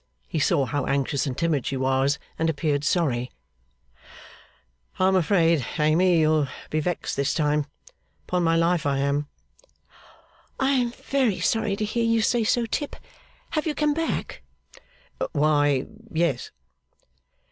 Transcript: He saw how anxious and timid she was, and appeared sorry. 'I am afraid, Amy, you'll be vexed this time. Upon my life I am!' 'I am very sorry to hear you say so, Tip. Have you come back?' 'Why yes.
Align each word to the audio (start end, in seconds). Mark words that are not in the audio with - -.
He 0.27 0.39
saw 0.39 0.65
how 0.65 0.87
anxious 0.87 1.27
and 1.27 1.37
timid 1.37 1.67
she 1.67 1.77
was, 1.77 2.17
and 2.39 2.49
appeared 2.49 2.83
sorry. 2.83 3.29
'I 4.97 5.09
am 5.09 5.15
afraid, 5.15 5.63
Amy, 5.77 6.21
you'll 6.21 6.47
be 6.71 6.79
vexed 6.79 7.15
this 7.15 7.35
time. 7.35 7.67
Upon 8.25 8.43
my 8.43 8.55
life 8.55 8.87
I 8.87 8.97
am!' 8.97 9.27
'I 10.59 10.71
am 10.71 10.91
very 10.91 11.39
sorry 11.39 11.75
to 11.75 11.85
hear 11.85 12.03
you 12.03 12.23
say 12.23 12.43
so, 12.43 12.65
Tip. 12.65 12.95
Have 13.51 13.67
you 13.67 13.75
come 13.75 13.93
back?' 13.93 14.41
'Why 15.33 15.85
yes. 16.11 16.49